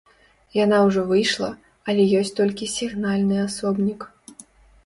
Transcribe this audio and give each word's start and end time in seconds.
Яна 0.59 0.77
ўжо 0.87 1.03
выйшла, 1.11 1.49
але 1.93 2.05
ёсць 2.21 2.33
толькі 2.39 2.71
сігнальны 2.77 3.37
асобнік. 3.47 4.01